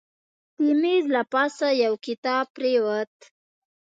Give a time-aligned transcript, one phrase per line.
[0.63, 3.13] د میز له پاسه یو کتاب پرېوت.